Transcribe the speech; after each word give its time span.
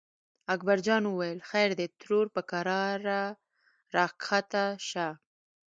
اکبر 0.53 0.77
جان 0.85 1.03
وویل: 1.07 1.39
خیر 1.49 1.69
دی 1.79 1.87
ترور 2.01 2.25
په 2.35 2.41
کراره 2.49 3.21
راکښته 3.95 4.65
شه. 4.89 5.07